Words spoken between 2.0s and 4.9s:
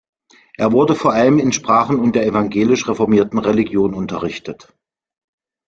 der evangelisch-reformierten Religion unterrichtet.